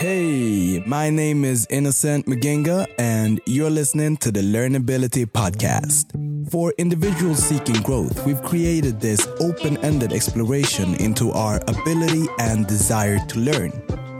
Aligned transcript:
Hey, 0.00 0.82
my 0.86 1.10
name 1.10 1.44
is 1.44 1.66
Innocent 1.68 2.24
Mugenga, 2.24 2.86
and 2.98 3.38
you're 3.44 3.68
listening 3.68 4.16
to 4.24 4.30
the 4.30 4.40
Learnability 4.40 5.26
Podcast. 5.26 6.08
For 6.50 6.72
individuals 6.78 7.38
seeking 7.40 7.82
growth, 7.82 8.24
we've 8.24 8.42
created 8.42 8.98
this 8.98 9.28
open 9.40 9.76
ended 9.84 10.14
exploration 10.14 10.94
into 10.94 11.32
our 11.32 11.56
ability 11.68 12.28
and 12.38 12.66
desire 12.66 13.18
to 13.26 13.40
learn. 13.40 13.72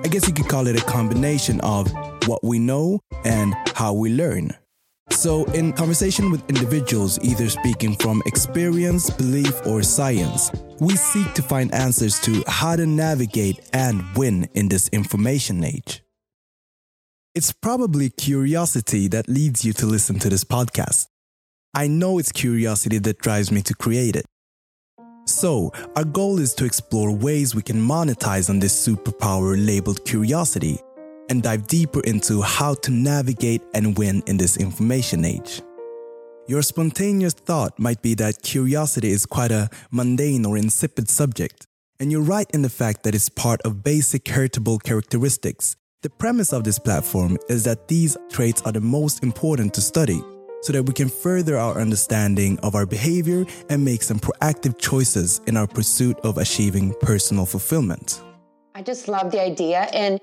I 0.05 0.09
guess 0.09 0.29
you 0.29 0.35
could 0.35 0.51
call 0.51 0.67
it 0.67 0.79
a 0.79 0.85
combination 0.85 1.63
of 1.63 1.91
what 2.27 2.45
we 2.45 2.59
know 2.59 3.01
and 3.25 3.55
how 3.75 3.95
we 3.95 4.13
learn. 4.13 4.51
So, 5.21 5.45
in 5.53 5.75
conversation 5.75 6.31
with 6.31 6.49
individuals 6.49 7.19
either 7.23 7.51
speaking 7.51 7.95
from 7.97 8.23
experience, 8.25 9.11
belief, 9.11 9.67
or 9.67 9.83
science, 9.83 10.51
we 10.81 10.97
seek 10.97 11.35
to 11.35 11.43
find 11.43 11.75
answers 11.75 12.19
to 12.21 12.43
how 12.47 12.75
to 12.75 12.87
navigate 12.87 13.61
and 13.75 14.03
win 14.17 14.49
in 14.55 14.71
this 14.71 14.89
information 14.95 15.63
age. 15.63 16.03
It's 17.35 17.53
probably 17.53 18.09
curiosity 18.09 19.09
that 19.09 19.29
leads 19.29 19.63
you 19.63 19.75
to 19.75 19.85
listen 19.85 20.19
to 20.21 20.31
this 20.31 20.43
podcast. 20.43 21.09
I 21.75 21.87
know 21.87 22.19
it's 22.19 22.33
curiosity 22.33 22.97
that 23.01 23.19
drives 23.19 23.53
me 23.53 23.61
to 23.61 23.75
create 23.75 24.17
it. 24.17 24.25
So, 25.27 25.71
our 25.97 26.05
goal 26.05 26.39
is 26.39 26.55
to 26.55 26.65
explore 26.65 27.15
ways 27.15 27.55
we 27.55 27.61
can 27.61 27.77
monetize 27.77 28.49
on 28.49 28.59
this 28.59 28.89
superpower 28.89 29.55
labeled 29.67 30.03
curiosity 30.07 30.81
and 31.31 31.43
dive 31.43 31.67
deeper 31.67 32.01
into 32.01 32.43
how 32.43 32.75
to 32.75 32.91
navigate 32.91 33.63
and 33.73 33.97
win 33.97 34.23
in 34.27 34.37
this 34.37 34.59
information 34.59 35.25
age. 35.25 35.63
Your 36.47 36.63
spontaneous 36.63 37.33
thought 37.33 37.79
might 37.79 38.03
be 38.03 38.15
that 38.15 38.43
curiosity 38.43 39.11
is 39.11 39.25
quite 39.25 39.53
a 39.53 39.71
mundane 39.93 40.45
or 40.45 40.59
insipid 40.59 41.09
subject, 41.09 41.67
and 42.01 42.11
you're 42.11 42.21
right 42.21 42.51
in 42.53 42.63
the 42.63 42.69
fact 42.69 43.05
that 43.05 43.15
it's 43.15 43.29
part 43.29 43.63
of 43.63 43.85
basic 43.85 44.27
heritable 44.27 44.79
characteristics. 44.79 45.77
The 46.03 46.11
premise 46.11 46.53
of 46.53 46.65
this 46.65 46.79
platform 46.79 47.39
is 47.49 47.63
that 47.65 47.87
these 47.87 48.17
traits 48.31 48.63
are 48.63 48.73
the 48.73 48.81
most 48.81 49.23
important 49.23 49.75
to 49.75 49.81
study 49.81 50.21
so 50.63 50.73
that 50.73 50.83
we 50.83 50.93
can 50.93 51.09
further 51.09 51.57
our 51.57 51.79
understanding 51.79 52.59
of 52.61 52.75
our 52.75 52.87
behavior 52.87 53.47
and 53.69 53.85
make 53.85 54.03
some 54.03 54.19
proactive 54.19 54.79
choices 54.79 55.41
in 55.47 55.57
our 55.57 55.67
pursuit 55.67 56.19
of 56.21 56.39
achieving 56.39 56.95
personal 57.01 57.47
fulfillment. 57.47 58.23
I 58.75 58.83
just 58.83 59.09
love 59.09 59.31
the 59.31 59.41
idea 59.41 59.83
and 59.93 60.19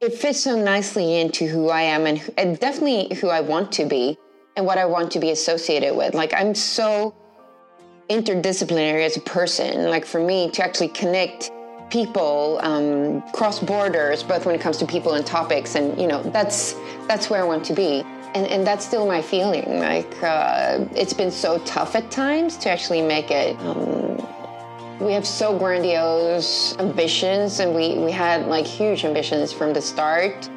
it 0.00 0.14
fits 0.14 0.40
so 0.40 0.60
nicely 0.60 1.20
into 1.20 1.46
who 1.46 1.68
I 1.68 1.82
am 1.82 2.06
and, 2.06 2.32
and 2.38 2.58
definitely 2.58 3.14
who 3.16 3.28
I 3.28 3.40
want 3.40 3.70
to 3.72 3.84
be 3.84 4.16
and 4.56 4.64
what 4.64 4.78
I 4.78 4.86
want 4.86 5.10
to 5.12 5.20
be 5.20 5.30
associated 5.30 5.94
with. 5.94 6.14
Like 6.14 6.32
I'm 6.34 6.54
so 6.54 7.14
interdisciplinary 8.08 9.04
as 9.04 9.16
a 9.16 9.20
person. 9.20 9.90
Like 9.90 10.06
for 10.06 10.24
me 10.24 10.50
to 10.52 10.64
actually 10.64 10.88
connect 10.88 11.50
people 11.90 12.60
um, 12.62 13.22
cross 13.32 13.58
borders, 13.58 14.22
both 14.22 14.46
when 14.46 14.54
it 14.54 14.60
comes 14.60 14.78
to 14.78 14.86
people 14.86 15.14
and 15.14 15.26
topics, 15.26 15.74
and 15.74 16.00
you 16.00 16.06
know 16.06 16.22
that's 16.22 16.74
that's 17.06 17.28
where 17.28 17.42
I 17.42 17.44
want 17.44 17.64
to 17.66 17.74
be. 17.74 18.02
And, 18.32 18.46
and 18.46 18.64
that's 18.64 18.86
still 18.86 19.06
my 19.08 19.20
feeling. 19.20 19.80
Like 19.80 20.22
uh, 20.22 20.86
it's 20.94 21.12
been 21.12 21.32
so 21.32 21.58
tough 21.64 21.96
at 21.96 22.10
times 22.10 22.56
to 22.58 22.70
actually 22.70 23.02
make 23.02 23.30
it. 23.30 23.58
Um, 23.60 24.24
we 25.00 25.12
have 25.14 25.26
so 25.26 25.58
grandiose 25.58 26.76
ambitions, 26.78 27.60
and 27.60 27.74
we, 27.74 27.96
we 27.98 28.12
had 28.12 28.46
like 28.46 28.66
huge 28.66 29.04
ambitions 29.04 29.52
from 29.52 29.72
the 29.72 29.80
start. 29.80 30.48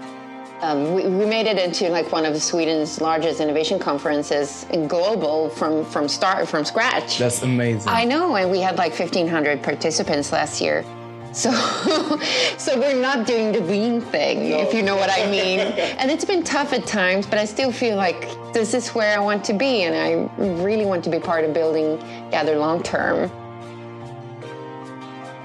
Um, 0.61 0.93
we, 0.93 1.03
we, 1.03 1.25
made 1.25 1.45
it 1.45 1.57
into 1.57 1.89
like 1.89 2.11
one 2.11 2.25
of 2.25 2.41
Sweden's 2.41 3.01
largest 3.01 3.41
innovation 3.41 3.79
conferences 3.79 4.65
global 4.87 5.49
from 5.49 5.83
from 5.85 6.07
start 6.07 6.47
from 6.47 6.63
scratch. 6.63 7.17
That's 7.17 7.41
amazing. 7.41 7.89
I 7.89 8.05
know, 8.05 8.35
and 8.35 8.49
we 8.49 8.59
had 8.59 8.77
like 8.77 8.97
1,500 8.97 9.61
participants 9.61 10.31
last 10.31 10.61
year. 10.61 10.85
So, 11.33 11.51
so 12.57 12.79
we're 12.79 13.01
not 13.01 13.25
doing 13.25 13.51
the 13.51 13.61
lean 13.61 13.99
thing, 13.99 14.51
no. 14.51 14.59
if 14.59 14.73
you 14.73 14.83
know 14.83 14.95
what 14.95 15.09
I 15.09 15.29
mean. 15.29 15.59
and 15.99 16.11
it's 16.11 16.25
been 16.25 16.43
tough 16.43 16.73
at 16.73 16.85
times, 16.85 17.25
but 17.25 17.39
I 17.39 17.45
still 17.45 17.71
feel 17.71 17.97
like 17.97 18.29
this 18.53 18.73
is 18.73 18.89
where 18.89 19.17
I 19.17 19.19
want 19.19 19.43
to 19.45 19.53
be, 19.53 19.83
and 19.83 19.95
I 19.95 20.29
really 20.37 20.85
want 20.85 21.03
to 21.05 21.09
be 21.09 21.19
part 21.19 21.43
of 21.43 21.53
building 21.53 21.97
Gather 22.29 22.55
long 22.55 22.83
term. 22.83 23.31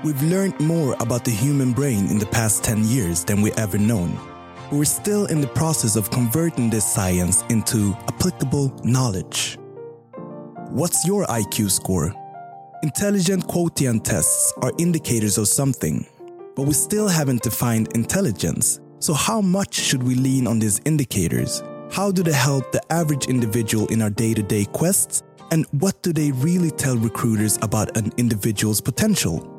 We've 0.05 0.23
learned 0.23 0.61
more 0.61 0.95
about 1.01 1.25
the 1.25 1.33
human 1.33 1.73
brain 1.73 2.07
in 2.07 2.21
the 2.21 2.27
past 2.27 2.63
10 2.63 2.85
years 2.85 3.25
than 3.25 3.43
we 3.43 3.51
ever 3.55 3.79
known. 3.79 4.17
We're 4.71 4.85
still 4.85 5.27
in 5.27 5.41
the 5.41 5.49
process 5.49 5.97
of 5.97 6.09
converting 6.09 6.71
this 6.71 6.87
science 6.87 7.43
into 7.49 7.97
applicable 8.07 8.73
knowledge. 8.85 9.59
What's 10.71 11.05
your 11.05 11.25
IQ 11.27 11.73
score? 11.73 12.15
Intelligent 12.85 13.49
quotient 13.49 14.05
tests 14.05 14.53
are 14.63 14.71
indicators 14.79 15.37
of 15.37 15.49
something, 15.49 16.07
but 16.55 16.63
we 16.63 16.75
still 16.75 17.09
haven't 17.09 17.43
defined 17.43 17.89
intelligence. 17.97 18.79
So, 19.01 19.15
how 19.15 19.41
much 19.41 19.75
should 19.75 20.05
we 20.05 20.15
lean 20.15 20.47
on 20.47 20.61
these 20.61 20.81
indicators? 20.85 21.61
How 21.91 22.13
do 22.13 22.23
they 22.23 22.33
help 22.33 22.71
the 22.71 22.83
average 22.93 23.27
individual 23.27 23.89
in 23.89 24.01
our 24.03 24.11
day 24.11 24.33
to 24.33 24.45
day 24.45 24.65
quests? 24.67 25.25
And 25.51 25.67
what 25.73 26.01
do 26.05 26.13
they 26.13 26.31
really 26.31 26.71
tell 26.71 26.97
recruiters 26.97 27.59
about 27.63 27.97
an 27.97 28.13
individual's 28.17 28.81
potential? 28.81 29.58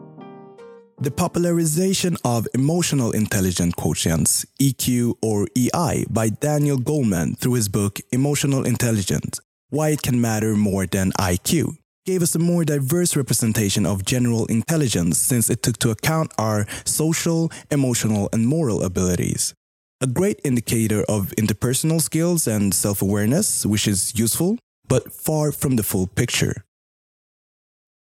The 1.02 1.12
popularization 1.12 2.18
of 2.26 2.46
emotional 2.54 3.12
intelligence 3.12 3.74
quotients, 3.76 4.46
EQ 4.62 5.16
or 5.22 5.48
EI, 5.56 6.06
by 6.10 6.28
Daniel 6.28 6.78
Goleman 6.78 7.38
through 7.38 7.54
his 7.54 7.70
book 7.70 8.02
Emotional 8.12 8.66
Intelligence 8.66 9.40
Why 9.70 9.90
It 9.90 10.02
Can 10.02 10.20
Matter 10.20 10.58
More 10.58 10.86
Than 10.86 11.14
IQ 11.14 11.78
gave 12.06 12.22
us 12.22 12.36
a 12.36 12.40
more 12.40 12.66
diverse 12.66 13.16
representation 13.16 13.86
of 13.86 14.04
general 14.04 14.46
intelligence 14.48 15.18
since 15.20 15.50
it 15.50 15.64
took 15.64 15.78
to 15.78 15.92
account 15.92 16.34
our 16.38 16.66
social, 16.84 17.50
emotional, 17.72 18.28
and 18.34 18.46
moral 18.46 18.84
abilities. 18.84 19.54
A 20.02 20.08
great 20.08 20.42
indicator 20.44 21.06
of 21.08 21.32
interpersonal 21.38 22.02
skills 22.02 22.46
and 22.46 22.74
self 22.74 23.02
awareness, 23.02 23.66
which 23.66 23.88
is 23.88 24.20
useful, 24.20 24.58
but 24.90 25.14
far 25.14 25.54
from 25.54 25.78
the 25.78 25.84
full 25.84 26.08
picture. 26.08 26.66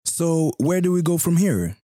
So, 0.03 0.51
where 0.59 0.81
do 0.81 0.91
we 0.91 1.01
go 1.01 1.17
from 1.17 1.37
here? 1.37 1.77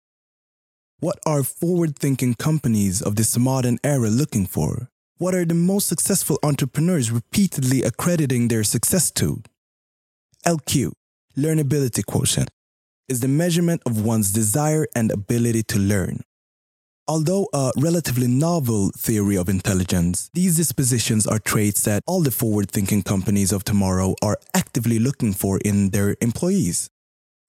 What 1.01 1.21
are 1.25 1.45
forward 1.45 1.97
thinking 1.97 2.35
companies 2.35 3.01
of 3.01 3.15
this 3.15 3.39
modern 3.39 3.79
era 3.85 4.09
looking 4.11 4.47
for? 4.47 4.89
What 5.19 5.33
are 5.33 5.45
the 5.45 5.55
most 5.55 5.87
successful 5.87 6.41
entrepreneurs 6.43 7.13
repeatedly 7.13 7.85
accrediting 7.85 8.49
their 8.49 8.65
success 8.65 9.13
to? 9.13 9.45
LQ, 10.45 10.91
learnability 11.37 12.05
quotient, 12.05 12.51
is 13.09 13.21
the 13.21 13.29
measurement 13.29 13.81
of 13.87 14.05
one's 14.05 14.33
desire 14.33 14.89
and 14.97 15.13
ability 15.13 15.63
to 15.69 15.79
learn. 15.79 16.23
Although 17.07 17.49
a 17.53 17.71
relatively 17.77 18.27
novel 18.27 18.91
theory 18.91 19.37
of 19.37 19.49
intelligence, 19.49 20.31
these 20.35 20.57
dispositions 20.57 21.29
are 21.29 21.39
traits 21.39 21.85
that 21.85 22.03
all 22.09 22.23
the 22.23 22.33
forward 22.33 22.73
thinking 22.73 23.05
companies 23.05 23.53
of 23.53 23.63
tomorrow 23.63 24.17
are 24.21 24.39
actively 24.53 24.99
looking 24.99 25.33
for 25.33 25.59
in 25.59 25.91
their 25.91 26.17
employees. 26.21 26.91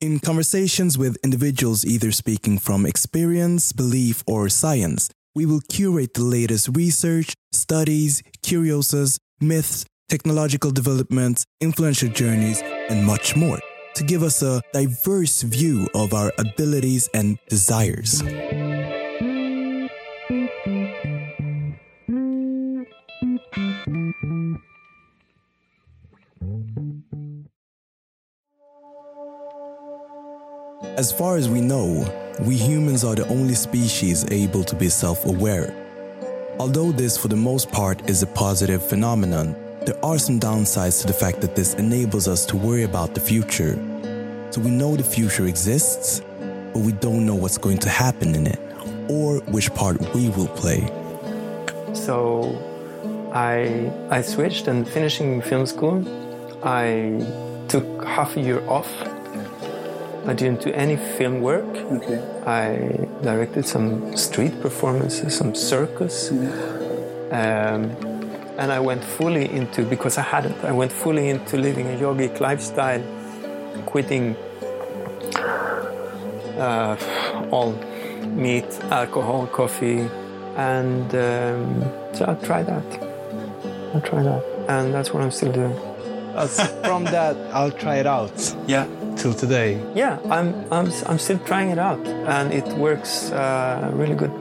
In 0.02 0.20
conversations 0.20 0.98
with 0.98 1.18
individuals 1.26 1.84
either 1.84 2.14
speaking 2.14 2.58
from 2.58 2.86
experience, 2.86 3.74
belief, 3.74 4.24
or 4.26 4.48
science, 4.48 5.10
we 5.36 5.46
will 5.46 5.60
curate 5.60 6.14
the 6.14 6.24
latest 6.24 6.70
research, 6.74 7.34
studies, 7.52 8.24
curiosities, 8.42 9.20
myths, 9.42 9.86
technological 10.08 10.72
developments, 10.72 11.44
influential 11.60 12.08
journeys, 12.08 12.62
and 12.62 13.06
much 13.06 13.36
more 13.36 13.60
to 13.96 14.04
give 14.06 14.24
us 14.24 14.42
a 14.42 14.62
diverse 14.72 15.42
view 15.42 15.86
of 15.94 16.14
our 16.14 16.32
abilities 16.38 17.10
and 17.14 17.38
desires. 17.50 18.24
As 31.00 31.14
far 31.14 31.38
as 31.38 31.48
we 31.48 31.62
know, 31.62 32.06
we 32.42 32.58
humans 32.58 33.06
are 33.06 33.16
the 33.16 33.26
only 33.30 33.56
species 33.56 34.30
able 34.32 34.66
to 34.66 34.76
be 34.76 34.90
self 34.90 35.24
aware. 35.24 35.74
Although 36.60 36.92
this, 36.92 37.18
for 37.18 37.30
the 37.30 37.38
most 37.38 37.72
part, 37.72 38.10
is 38.10 38.22
a 38.22 38.28
positive 38.28 38.84
phenomenon, 38.84 39.56
there 39.86 39.96
are 40.04 40.18
some 40.18 40.42
downsides 40.42 41.00
to 41.00 41.08
the 41.08 41.14
fact 41.14 41.40
that 41.40 41.56
this 41.56 41.74
enables 41.76 42.28
us 42.28 42.46
to 42.48 42.58
worry 42.58 42.84
about 42.84 43.14
the 43.14 43.22
future. 43.22 43.76
So 44.52 44.60
we 44.60 44.72
know 44.72 44.98
the 44.98 45.06
future 45.06 45.46
exists, 45.46 46.22
but 46.74 46.80
we 46.80 46.92
don't 46.92 47.26
know 47.26 47.36
what's 47.36 47.58
going 47.58 47.78
to 47.78 47.90
happen 47.90 48.36
in 48.36 48.46
it 48.46 48.60
or 49.08 49.38
which 49.56 49.74
part 49.76 50.02
we 50.14 50.28
will 50.28 50.50
play. 50.50 50.82
So 51.94 52.12
I, 53.32 53.90
I 54.10 54.22
switched 54.22 54.68
and 54.68 54.86
finishing 54.86 55.42
film 55.42 55.66
school, 55.66 56.04
I 56.62 57.26
took 57.70 58.04
half 58.04 58.36
a 58.36 58.42
year 58.42 58.60
off 58.68 58.92
I 60.26 60.34
didn't 60.34 60.62
do 60.62 60.72
any 60.72 60.98
film 60.98 61.42
work. 61.42 61.66
Okay. 61.66 62.20
I 62.46 63.08
directed 63.24 63.66
some 63.66 64.16
street 64.16 64.62
performances, 64.62 65.36
some 65.36 65.56
circus. 65.56 66.32
Um, 67.32 67.96
and 68.58 68.72
I 68.72 68.80
went 68.80 69.04
fully 69.04 69.50
into, 69.52 69.84
because 69.84 70.18
I 70.18 70.24
hadn't, 70.24 70.64
I 70.64 70.72
went 70.72 70.92
fully 70.92 71.30
into 71.30 71.58
living 71.58 71.88
a 71.88 71.98
yogic 71.98 72.40
lifestyle, 72.40 73.02
quitting 73.86 74.36
uh, 76.58 76.98
all 77.52 77.72
meat, 78.28 78.66
alcohol, 78.92 79.48
coffee, 79.48 80.10
And 80.60 81.16
um, 81.16 81.84
so 82.14 82.26
I'll 82.26 82.42
try 82.42 82.64
that. 82.64 82.84
I'll 83.94 84.02
try 84.02 84.24
that. 84.24 84.44
And 84.68 84.94
that's 84.94 85.14
what 85.14 85.24
I'm 85.24 85.32
still 85.32 85.54
doing. 85.54 85.74
from 86.84 87.06
that, 87.06 87.38
I'll 87.54 87.72
try 87.72 87.96
it 87.98 88.06
out. 88.06 88.56
Yeah. 88.68 88.86
Till 89.20 89.34
today. 89.34 89.82
Yeah, 89.94 90.18
I'm, 90.30 90.56
I'm, 90.72 90.92
I'm 91.06 91.20
still 91.20 91.40
trying 91.40 91.70
it 91.72 91.78
out. 91.78 92.00
And 92.08 92.54
it 92.54 92.66
works 92.78 93.32
uh, 93.32 93.92
really 93.94 94.16
good. 94.16 94.32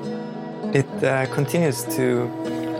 It 0.73 0.87
uh, 1.03 1.27
continues 1.35 1.83
to 1.97 2.31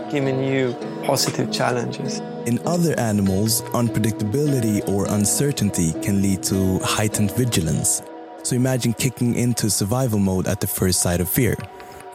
give 0.09 0.23
me 0.23 0.31
new 0.31 0.73
positive 1.03 1.51
challenges. 1.51 2.19
In 2.45 2.59
other 2.65 2.97
animals, 2.97 3.61
unpredictability 3.73 4.87
or 4.87 5.07
uncertainty 5.09 5.91
can 6.01 6.21
lead 6.21 6.41
to 6.43 6.79
heightened 6.79 7.31
vigilance. 7.31 8.01
So 8.43 8.55
imagine 8.55 8.93
kicking 8.93 9.35
into 9.35 9.69
survival 9.69 10.19
mode 10.19 10.47
at 10.47 10.61
the 10.61 10.67
first 10.67 11.01
sight 11.01 11.19
of 11.19 11.29
fear 11.29 11.55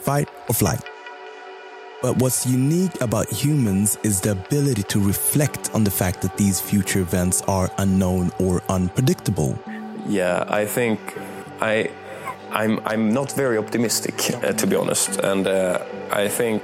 fight 0.00 0.28
or 0.48 0.54
flight. 0.54 0.80
But 2.02 2.18
what's 2.18 2.46
unique 2.46 3.00
about 3.00 3.30
humans 3.30 3.96
is 4.02 4.20
the 4.20 4.32
ability 4.32 4.82
to 4.82 5.00
reflect 5.00 5.70
on 5.74 5.84
the 5.84 5.90
fact 5.90 6.20
that 6.20 6.36
these 6.36 6.60
future 6.60 7.00
events 7.00 7.40
are 7.48 7.70
unknown 7.78 8.30
or 8.38 8.62
unpredictable. 8.68 9.58
Yeah, 10.06 10.44
I 10.48 10.66
think 10.66 10.98
I, 11.60 11.90
I'm, 12.50 12.80
I'm 12.84 13.12
not 13.12 13.32
very 13.32 13.58
optimistic, 13.58 14.14
uh, 14.42 14.52
to 14.52 14.66
be 14.66 14.76
honest. 14.76 15.18
And 15.20 15.46
uh, 15.46 15.78
I 16.10 16.28
think 16.28 16.62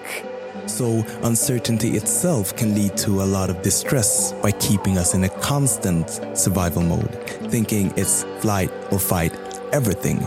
So, 0.66 1.04
uncertainty 1.22 1.96
itself 1.96 2.54
can 2.54 2.75
lead 2.75 2.96
to 2.98 3.22
a 3.22 3.26
lot 3.26 3.50
of 3.50 3.62
distress 3.62 4.32
by 4.42 4.52
keeping 4.52 4.98
us 4.98 5.14
in 5.14 5.25
a 5.25 5.28
constant 5.40 6.08
survival 6.34 6.82
mode, 6.82 7.12
thinking 7.50 7.92
it's 7.96 8.25
flight 8.40 8.70
or 8.92 8.98
fight 8.98 9.32
everything. 9.72 10.20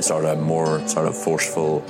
sort 0.00 0.24
of 0.26 0.38
more 0.38 0.86
sort 0.86 1.06
of 1.08 1.16
forceful. 1.16 1.82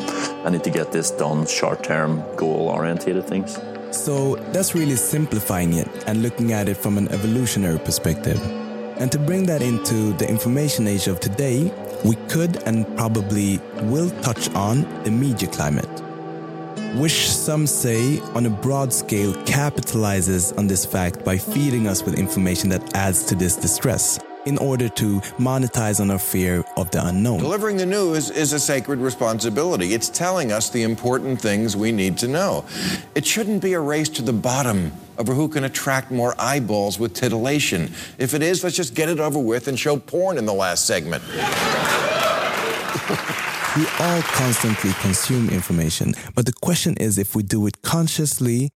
I 0.47 0.51
need 0.51 0.63
to 0.65 0.71
get 0.71 0.93
this 0.93 1.11
done, 1.11 1.47
short-term, 1.47 2.23
goal-oriented 2.37 3.25
things. 3.27 3.59
So, 3.91 4.37
that's 4.53 4.75
really 4.75 4.97
simplifying 4.97 5.75
it 5.75 5.89
and 6.07 6.23
looking 6.23 6.53
at 6.53 6.69
it 6.69 6.77
from 6.77 6.97
an 6.97 7.09
evolutionary 7.09 7.79
perspective. 7.79 8.41
And 8.97 9.11
to 9.13 9.19
bring 9.19 9.47
that 9.47 9.63
into 9.63 10.13
the 10.15 10.29
information 10.29 10.87
age 10.87 11.09
of 11.09 11.21
today, 11.21 11.73
we 12.05 12.17
could 12.29 12.63
and 12.65 12.87
probably 12.97 13.59
will 13.83 14.11
touch 14.23 14.49
on 14.55 14.83
the 15.05 15.11
media 15.11 15.49
climate 15.49 16.05
which 16.97 17.29
some 17.29 17.67
say 17.67 18.21
on 18.35 18.47
a 18.47 18.51
broad 18.51 18.93
scale 18.93 19.33
capitalizes 19.45 20.57
on 20.57 20.69
this 20.69 20.87
fact 20.87 21.25
by 21.25 21.37
feeding 21.37 21.89
us 21.89 22.05
with 22.05 22.17
information 22.17 22.69
that 22.69 22.95
adds 22.95 23.25
to 23.25 23.35
this 23.35 23.57
distress 23.57 24.21
in 24.47 24.57
order 24.59 24.89
to 24.89 25.19
monetize 25.39 26.01
on 26.01 26.09
our 26.09 26.19
fear 26.19 26.64
of 26.77 26.91
the 26.91 27.07
unknown. 27.07 27.39
Delivering 27.39 27.77
the 27.77 27.87
news 27.87 28.31
is 28.31 28.53
a 28.53 28.61
sacred 28.61 28.99
responsibility. 28.99 29.95
It's 29.95 30.09
telling 30.09 30.53
us 30.53 30.71
the 30.71 30.83
important 30.83 31.41
things 31.41 31.77
we 31.77 31.93
need 31.93 32.19
to 32.19 32.29
know. 32.29 32.65
It 33.15 33.27
shouldn't 33.27 33.63
be 33.63 33.75
a 33.75 33.81
race 33.81 34.09
to 34.11 34.23
the 34.23 34.33
bottom 34.33 34.93
over 35.19 35.35
who 35.35 35.49
can 35.49 35.65
attract 35.65 36.11
more 36.11 36.35
eyeballs 36.39 36.99
with 36.99 37.15
titillation. 37.15 37.93
If 38.19 38.35
it 38.35 38.43
is, 38.43 38.65
let's 38.65 38.77
just 38.77 38.95
get 38.95 39.09
it 39.09 39.21
over 39.21 39.39
with 39.39 39.69
and 39.69 39.79
show 39.79 39.97
porn 39.97 40.39
in 40.39 40.47
the 40.47 40.55
last 40.55 40.87
segment. 40.87 41.23
We 43.77 43.87
all 43.99 44.23
constantly 44.23 44.93
consume 45.01 45.51
information, 45.51 46.15
but 46.37 46.47
the 46.47 46.53
question 46.53 46.95
is 46.99 47.19
if 47.19 47.35
we 47.35 47.43
do 47.43 47.67
it 47.67 47.83
consciously 47.83 48.71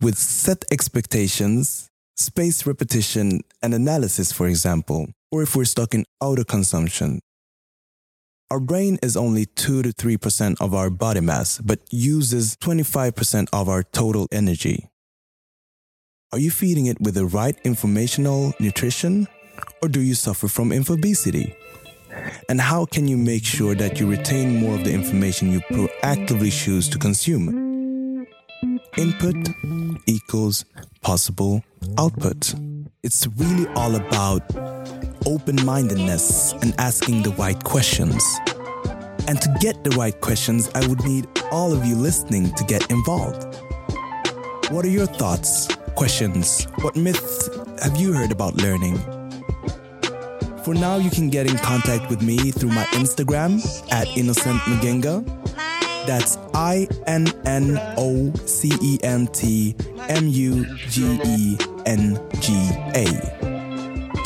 with 0.00 0.16
set 0.16 0.64
expectations, 0.70 1.90
spaced 2.16 2.64
repetition, 2.66 3.42
and 3.62 3.74
analysis, 3.74 4.32
for 4.32 4.48
example, 4.48 5.08
or 5.30 5.42
if 5.42 5.54
we're 5.54 5.66
stuck 5.66 5.94
in 5.94 6.04
auto 6.20 6.44
consumption. 6.44 7.20
Our 8.50 8.60
brain 8.60 8.98
is 9.02 9.14
only 9.14 9.44
2 9.44 9.82
to 9.82 9.90
3% 9.92 10.56
of 10.58 10.72
our 10.72 10.88
body 10.88 11.20
mass, 11.20 11.58
but 11.58 11.80
uses 11.90 12.56
25% 12.56 13.46
of 13.52 13.68
our 13.68 13.82
total 13.82 14.26
energy. 14.32 14.88
Are 16.32 16.38
you 16.38 16.50
feeding 16.50 16.86
it 16.86 16.98
with 16.98 17.14
the 17.14 17.26
right 17.26 17.58
informational 17.64 18.54
nutrition, 18.58 19.28
or 19.82 19.88
do 19.90 20.00
you 20.00 20.14
suffer 20.14 20.48
from 20.48 20.70
infobesity? 20.70 21.54
And 22.48 22.58
how 22.58 22.86
can 22.86 23.06
you 23.06 23.18
make 23.18 23.44
sure 23.44 23.74
that 23.74 24.00
you 24.00 24.08
retain 24.08 24.56
more 24.56 24.76
of 24.76 24.84
the 24.84 24.94
information 24.94 25.52
you 25.52 25.60
proactively 25.70 26.50
choose 26.50 26.88
to 26.88 26.98
consume? 26.98 28.26
Input 28.96 29.36
equals 30.06 30.64
possible 31.02 31.62
output. 31.98 32.54
It's 33.02 33.26
really 33.36 33.66
all 33.74 33.94
about 33.94 34.42
open 35.28 35.62
mindedness 35.62 36.52
and 36.62 36.74
asking 36.78 37.22
the 37.22 37.30
right 37.32 37.62
questions. 37.62 38.24
And 39.28 39.38
to 39.42 39.54
get 39.60 39.84
the 39.84 39.90
right 39.90 40.18
questions, 40.22 40.70
I 40.74 40.86
would 40.86 41.04
need 41.04 41.26
all 41.52 41.74
of 41.74 41.84
you 41.84 41.96
listening 41.96 42.50
to 42.54 42.64
get 42.64 42.90
involved. 42.90 43.44
What 44.70 44.86
are 44.86 44.90
your 44.90 45.04
thoughts, 45.04 45.68
questions? 45.96 46.64
What 46.80 46.96
myths 46.96 47.46
have 47.82 47.98
you 47.98 48.14
heard 48.14 48.32
about 48.32 48.54
learning? 48.56 48.96
For 50.64 50.72
now, 50.72 50.96
you 50.96 51.10
can 51.10 51.28
get 51.28 51.46
in 51.46 51.58
contact 51.58 52.08
with 52.08 52.22
me 52.22 52.50
through 52.50 52.70
my 52.70 52.84
Instagram 52.92 53.60
at 53.92 54.08
Innocent 54.16 54.60
Mugenga. 54.62 55.26
That's 56.06 56.38
I 56.54 56.88
N 57.06 57.28
N 57.44 57.78
O 57.98 58.32
C 58.46 58.72
E 58.80 58.98
N 59.02 59.26
T 59.26 59.76
M 60.08 60.26
U 60.26 60.64
G 60.88 61.20
E 61.26 61.58
N 61.84 62.18
G 62.40 62.70
A. 62.94 63.47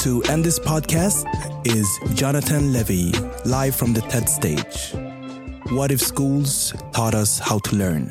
To 0.02 0.20
end 0.24 0.44
this 0.44 0.58
podcast 0.58 1.28
is 1.64 1.88
Jonathan 2.16 2.72
Levi, 2.72 3.16
live 3.44 3.76
from 3.76 3.92
the 3.92 4.00
TED 4.00 4.28
stage. 4.28 4.92
What 5.70 5.92
if 5.92 6.00
schools 6.00 6.74
taught 6.92 7.14
us 7.14 7.38
how 7.38 7.60
to 7.60 7.76
learn? 7.76 8.10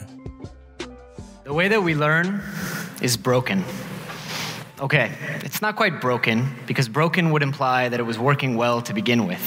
The 1.43 1.53
way 1.53 1.67
that 1.67 1.83
we 1.83 1.93
learn 1.93 2.41
is 3.01 3.17
broken. 3.17 3.65
Okay, 4.79 5.11
it's 5.43 5.61
not 5.61 5.75
quite 5.75 5.99
broken 5.99 6.55
because 6.65 6.87
broken 6.87 7.29
would 7.31 7.43
imply 7.43 7.89
that 7.89 7.99
it 7.99 8.03
was 8.03 8.17
working 8.17 8.55
well 8.55 8.81
to 8.83 8.93
begin 8.93 9.27
with. 9.27 9.43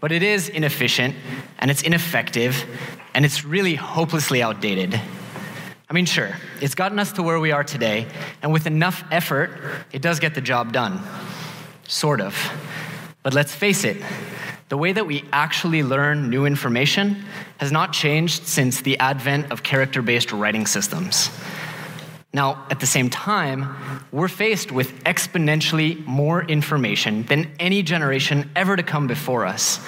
But 0.00 0.10
it 0.10 0.22
is 0.22 0.48
inefficient 0.48 1.16
and 1.58 1.70
it's 1.70 1.82
ineffective 1.82 2.64
and 3.12 3.26
it's 3.26 3.44
really 3.44 3.74
hopelessly 3.74 4.42
outdated. 4.42 4.98
I 5.90 5.92
mean, 5.92 6.06
sure, 6.06 6.30
it's 6.62 6.74
gotten 6.74 6.98
us 6.98 7.12
to 7.12 7.22
where 7.22 7.40
we 7.40 7.52
are 7.52 7.64
today, 7.64 8.06
and 8.42 8.52
with 8.52 8.66
enough 8.66 9.04
effort, 9.10 9.50
it 9.90 10.02
does 10.02 10.18
get 10.18 10.34
the 10.34 10.42
job 10.42 10.72
done. 10.72 11.02
Sort 11.88 12.20
of. 12.20 12.36
But 13.22 13.32
let's 13.34 13.54
face 13.54 13.82
it, 13.82 13.96
the 14.68 14.76
way 14.76 14.92
that 14.92 15.06
we 15.06 15.24
actually 15.32 15.82
learn 15.82 16.28
new 16.28 16.44
information 16.44 17.24
has 17.56 17.72
not 17.72 17.94
changed 17.94 18.46
since 18.46 18.82
the 18.82 18.98
advent 18.98 19.50
of 19.50 19.62
character 19.62 20.02
based 20.02 20.30
writing 20.30 20.66
systems. 20.66 21.30
Now, 22.34 22.66
at 22.70 22.80
the 22.80 22.86
same 22.86 23.08
time, 23.08 23.74
we're 24.12 24.28
faced 24.28 24.70
with 24.70 25.02
exponentially 25.04 26.04
more 26.04 26.42
information 26.44 27.22
than 27.22 27.50
any 27.58 27.82
generation 27.82 28.50
ever 28.54 28.76
to 28.76 28.82
come 28.82 29.06
before 29.06 29.46
us. 29.46 29.80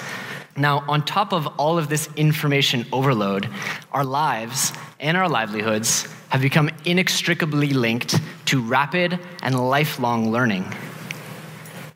Now, 0.57 0.83
on 0.89 1.05
top 1.05 1.33
of 1.33 1.45
all 1.59 1.77
of 1.77 1.87
this 1.87 2.09
information 2.15 2.87
overload, 2.91 3.47
our 3.91 4.03
lives 4.03 4.73
and 4.99 5.15
our 5.15 5.29
livelihoods 5.29 6.07
have 6.29 6.41
become 6.41 6.71
inextricably 6.83 7.73
linked 7.73 8.19
to 8.45 8.59
rapid 8.59 9.19
and 9.43 9.69
lifelong 9.69 10.31
learning. 10.31 10.65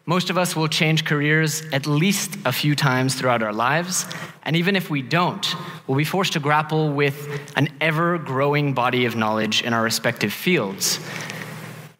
Most 0.07 0.29
of 0.29 0.37
us 0.37 0.55
will 0.55 0.67
change 0.67 1.03
careers 1.03 1.63
at 1.73 1.87
least 1.87 2.37
a 2.45 2.51
few 2.51 2.75
times 2.75 3.15
throughout 3.15 3.41
our 3.41 3.53
lives, 3.53 4.05
and 4.43 4.55
even 4.55 4.75
if 4.75 4.91
we 4.91 5.01
don't, 5.01 5.55
we'll 5.87 5.97
be 5.97 6.03
forced 6.03 6.33
to 6.33 6.39
grapple 6.39 6.91
with 6.91 7.41
an 7.55 7.69
ever 7.81 8.19
growing 8.19 8.73
body 8.73 9.05
of 9.05 9.15
knowledge 9.15 9.63
in 9.63 9.73
our 9.73 9.81
respective 9.81 10.31
fields. 10.31 10.99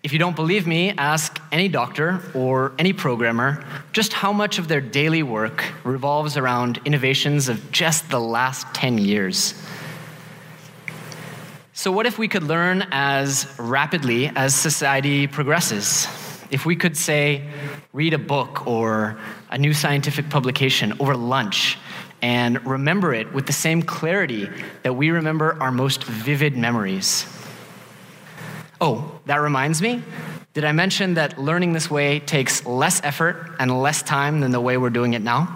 If 0.03 0.13
you 0.13 0.19
don't 0.19 0.35
believe 0.35 0.67
me, 0.67 0.91
ask 0.91 1.41
any 1.51 1.67
doctor 1.67 2.21
or 2.35 2.73
any 2.77 2.93
programmer 2.93 3.65
just 3.91 4.13
how 4.13 4.31
much 4.31 4.59
of 4.59 4.67
their 4.67 4.81
daily 4.81 5.23
work 5.23 5.63
revolves 5.83 6.37
around 6.37 6.79
innovations 6.85 7.49
of 7.49 7.71
just 7.71 8.11
the 8.11 8.19
last 8.19 8.71
10 8.75 8.99
years. 8.99 9.55
So, 11.73 11.91
what 11.91 12.05
if 12.05 12.19
we 12.19 12.27
could 12.27 12.43
learn 12.43 12.85
as 12.91 13.51
rapidly 13.57 14.27
as 14.35 14.53
society 14.53 15.25
progresses? 15.25 16.07
If 16.51 16.65
we 16.65 16.75
could 16.75 16.95
say, 16.95 17.47
read 17.93 18.13
a 18.13 18.17
book 18.17 18.67
or 18.67 19.17
a 19.49 19.57
new 19.57 19.73
scientific 19.73 20.29
publication 20.29 20.93
over 20.99 21.15
lunch 21.15 21.77
and 22.21 22.65
remember 22.65 23.13
it 23.13 23.33
with 23.33 23.45
the 23.45 23.53
same 23.53 23.81
clarity 23.81 24.49
that 24.83 24.93
we 24.93 25.09
remember 25.11 25.61
our 25.61 25.71
most 25.71 26.03
vivid 26.03 26.55
memories. 26.57 27.25
Oh, 28.79 29.19
that 29.25 29.37
reminds 29.37 29.81
me. 29.81 30.03
Did 30.53 30.63
I 30.63 30.71
mention 30.71 31.15
that 31.15 31.37
learning 31.37 31.73
this 31.73 31.89
way 31.89 32.19
takes 32.19 32.65
less 32.65 33.01
effort 33.03 33.55
and 33.59 33.81
less 33.81 34.01
time 34.01 34.39
than 34.39 34.51
the 34.51 34.61
way 34.61 34.77
we're 34.77 34.89
doing 34.89 35.13
it 35.13 35.21
now? 35.21 35.55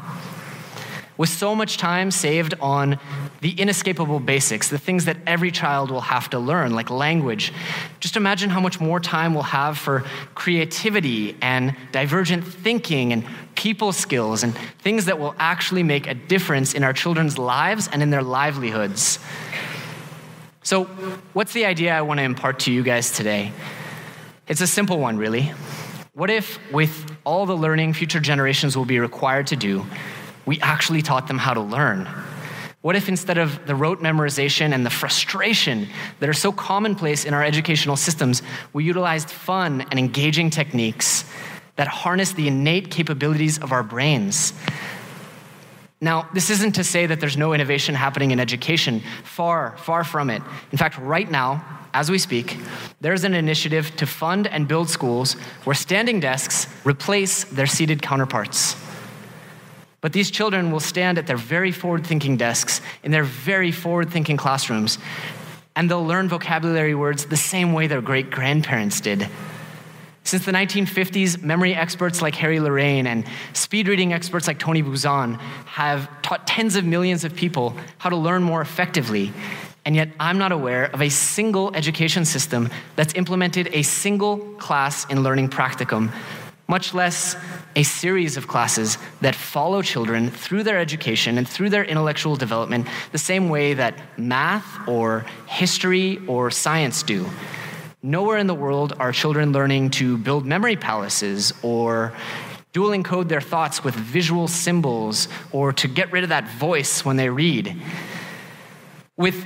With 1.17 1.29
so 1.29 1.55
much 1.55 1.77
time 1.77 2.11
saved 2.11 2.53
on 2.61 2.99
the 3.41 3.51
inescapable 3.51 4.19
basics, 4.19 4.67
the 4.67 4.77
things 4.77 5.05
that 5.05 5.17
every 5.25 5.51
child 5.51 5.91
will 5.91 6.01
have 6.01 6.29
to 6.31 6.39
learn, 6.39 6.73
like 6.73 6.89
language, 6.89 7.53
just 7.99 8.17
imagine 8.17 8.49
how 8.49 8.59
much 8.59 8.79
more 8.79 8.99
time 8.99 9.33
we'll 9.33 9.43
have 9.43 9.77
for 9.77 10.03
creativity 10.35 11.37
and 11.41 11.75
divergent 11.91 12.45
thinking 12.45 13.13
and 13.13 13.25
people 13.55 13.93
skills 13.93 14.43
and 14.43 14.55
things 14.79 15.05
that 15.05 15.19
will 15.19 15.35
actually 15.39 15.83
make 15.83 16.07
a 16.07 16.13
difference 16.13 16.73
in 16.73 16.83
our 16.83 16.93
children's 16.93 17.37
lives 17.37 17.89
and 17.91 18.01
in 18.01 18.09
their 18.09 18.23
livelihoods. 18.23 19.19
So, 20.63 20.85
what's 21.33 21.53
the 21.53 21.65
idea 21.65 21.97
I 21.97 22.01
want 22.01 22.19
to 22.19 22.23
impart 22.23 22.59
to 22.61 22.71
you 22.71 22.83
guys 22.83 23.11
today? 23.11 23.53
It's 24.47 24.61
a 24.61 24.67
simple 24.67 24.99
one, 24.99 25.17
really. 25.17 25.53
What 26.13 26.29
if, 26.29 26.59
with 26.71 27.09
all 27.23 27.45
the 27.45 27.55
learning 27.55 27.93
future 27.93 28.19
generations 28.19 28.75
will 28.75 28.85
be 28.85 28.99
required 28.99 29.47
to 29.47 29.55
do, 29.55 29.85
we 30.45 30.59
actually 30.59 31.01
taught 31.01 31.27
them 31.27 31.37
how 31.37 31.53
to 31.53 31.61
learn? 31.61 32.09
What 32.81 32.95
if 32.95 33.09
instead 33.09 33.37
of 33.37 33.65
the 33.67 33.75
rote 33.75 33.99
memorization 33.99 34.73
and 34.73 34.85
the 34.85 34.89
frustration 34.89 35.89
that 36.19 36.29
are 36.29 36.33
so 36.33 36.51
commonplace 36.51 37.25
in 37.25 37.33
our 37.33 37.43
educational 37.43 37.97
systems, 37.97 38.41
we 38.71 38.85
utilized 38.85 39.29
fun 39.29 39.81
and 39.81 39.99
engaging 39.99 40.49
techniques 40.49 41.25
that 41.75 41.87
harness 41.87 42.33
the 42.33 42.47
innate 42.47 42.89
capabilities 42.89 43.57
of 43.59 43.71
our 43.71 43.83
brains? 43.83 44.53
Now, 46.01 46.29
this 46.33 46.49
isn't 46.49 46.73
to 46.73 46.83
say 46.83 47.05
that 47.05 47.19
there's 47.19 47.35
no 47.35 47.53
innovation 47.53 47.95
happening 47.95 48.31
in 48.31 48.39
education. 48.39 49.01
Far, 49.25 49.75
far 49.77 50.05
from 50.05 50.29
it. 50.29 50.41
In 50.71 50.77
fact, 50.77 50.97
right 50.97 51.29
now, 51.29 51.63
as 51.93 52.09
we 52.09 52.17
speak, 52.17 52.57
there's 53.01 53.25
an 53.25 53.33
initiative 53.33 53.93
to 53.97 54.05
fund 54.05 54.47
and 54.47 54.67
build 54.67 54.89
schools 54.89 55.33
where 55.65 55.73
standing 55.73 56.21
desks 56.21 56.67
replace 56.85 57.43
their 57.45 57.67
seated 57.67 58.01
counterparts. 58.01 58.75
But 60.01 60.13
these 60.13 60.31
children 60.31 60.71
will 60.71 60.79
stand 60.79 61.17
at 61.17 61.27
their 61.27 61.37
very 61.37 61.71
forward 61.71 62.07
thinking 62.07 62.37
desks 62.37 62.81
in 63.03 63.11
their 63.11 63.23
very 63.23 63.71
forward 63.71 64.11
thinking 64.11 64.37
classrooms, 64.37 64.97
and 65.75 65.89
they'll 65.89 66.05
learn 66.05 66.29
vocabulary 66.29 66.95
words 66.95 67.25
the 67.25 67.37
same 67.37 67.73
way 67.73 67.87
their 67.87 68.01
great 68.01 68.29
grandparents 68.29 69.01
did. 69.01 69.27
Since 70.23 70.45
the 70.45 70.51
1950s, 70.51 71.41
memory 71.41 71.73
experts 71.73 72.21
like 72.21 72.35
Harry 72.35 72.59
Lorayne 72.59 73.07
and 73.07 73.25
speed 73.53 73.87
reading 73.87 74.13
experts 74.13 74.47
like 74.47 74.59
Tony 74.59 74.83
Buzan 74.83 75.39
have 75.65 76.09
taught 76.21 76.45
tens 76.45 76.75
of 76.75 76.85
millions 76.85 77.23
of 77.23 77.35
people 77.35 77.75
how 77.97 78.09
to 78.09 78.15
learn 78.15 78.43
more 78.43 78.61
effectively. 78.61 79.33
And 79.85 79.95
yet, 79.95 80.09
I'm 80.19 80.37
not 80.37 80.51
aware 80.51 80.85
of 80.85 81.01
a 81.01 81.09
single 81.09 81.75
education 81.75 82.25
system 82.25 82.69
that's 82.95 83.13
implemented 83.15 83.69
a 83.71 83.81
single 83.81 84.37
class 84.59 85.05
in 85.09 85.23
learning 85.23 85.49
practicum, 85.49 86.11
much 86.69 86.93
less 86.93 87.35
a 87.75 87.83
series 87.83 88.37
of 88.37 88.47
classes 88.47 88.99
that 89.21 89.35
follow 89.35 89.81
children 89.81 90.29
through 90.29 90.61
their 90.63 90.77
education 90.77 91.37
and 91.39 91.49
through 91.49 91.69
their 91.69 91.83
intellectual 91.83 92.35
development 92.35 92.87
the 93.11 93.17
same 93.17 93.49
way 93.49 93.73
that 93.73 93.95
math 94.17 94.87
or 94.87 95.25
history 95.47 96.21
or 96.27 96.51
science 96.51 97.01
do. 97.01 97.25
Nowhere 98.03 98.37
in 98.37 98.47
the 98.47 98.53
world 98.53 98.93
are 98.99 99.11
children 99.11 99.51
learning 99.51 99.89
to 99.89 100.17
build 100.19 100.45
memory 100.45 100.75
palaces 100.75 101.51
or 101.63 102.13
dual 102.71 102.91
encode 102.91 103.27
their 103.27 103.41
thoughts 103.41 103.83
with 103.83 103.95
visual 103.95 104.47
symbols 104.47 105.27
or 105.51 105.73
to 105.73 105.87
get 105.87 106.11
rid 106.11 106.23
of 106.23 106.29
that 106.29 106.47
voice 106.51 107.03
when 107.03 107.17
they 107.17 107.29
read. 107.29 107.75
With 109.17 109.43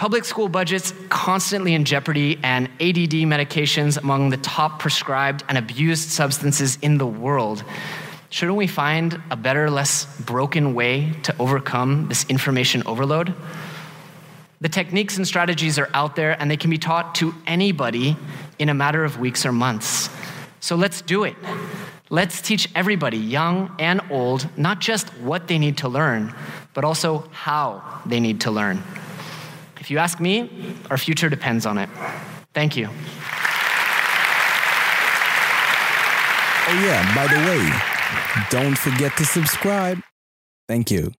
public 0.00 0.24
school 0.24 0.48
budgets 0.48 0.94
constantly 1.10 1.74
in 1.74 1.84
jeopardy 1.84 2.38
and 2.42 2.68
ADD 2.80 3.20
medications 3.28 3.98
among 3.98 4.30
the 4.30 4.38
top 4.38 4.78
prescribed 4.78 5.44
and 5.46 5.58
abused 5.58 6.08
substances 6.08 6.78
in 6.80 6.96
the 6.96 7.04
world, 7.04 7.62
shouldn't 8.30 8.56
we 8.56 8.66
find 8.66 9.20
a 9.30 9.36
better, 9.36 9.68
less 9.68 10.06
broken 10.22 10.72
way 10.72 11.12
to 11.22 11.36
overcome 11.38 12.08
this 12.08 12.24
information 12.30 12.82
overload? 12.86 13.34
The 14.62 14.70
techniques 14.70 15.18
and 15.18 15.28
strategies 15.28 15.78
are 15.78 15.90
out 15.92 16.16
there 16.16 16.34
and 16.40 16.50
they 16.50 16.56
can 16.56 16.70
be 16.70 16.78
taught 16.78 17.14
to 17.16 17.34
anybody 17.46 18.16
in 18.58 18.70
a 18.70 18.74
matter 18.74 19.04
of 19.04 19.20
weeks 19.20 19.44
or 19.44 19.52
months. 19.52 20.08
So 20.60 20.76
let's 20.76 21.02
do 21.02 21.24
it. 21.24 21.36
Let's 22.08 22.40
teach 22.40 22.70
everybody, 22.74 23.18
young 23.18 23.76
and 23.78 24.00
old, 24.10 24.48
not 24.56 24.80
just 24.80 25.10
what 25.18 25.46
they 25.46 25.58
need 25.58 25.76
to 25.78 25.90
learn, 25.90 26.34
but 26.72 26.84
also 26.84 27.28
how 27.32 28.00
they 28.06 28.18
need 28.18 28.40
to 28.40 28.50
learn. 28.50 28.82
If 29.80 29.90
you 29.90 29.98
ask 29.98 30.20
me, 30.20 30.48
our 30.90 30.98
future 30.98 31.28
depends 31.28 31.66
on 31.66 31.78
it. 31.78 31.88
Thank 32.54 32.76
you. 32.76 32.88
Oh, 36.68 36.82
yeah, 36.84 37.14
by 37.16 37.26
the 37.26 37.40
way, 37.48 37.68
don't 38.50 38.78
forget 38.78 39.16
to 39.16 39.24
subscribe. 39.24 40.00
Thank 40.68 40.90
you. 40.90 41.12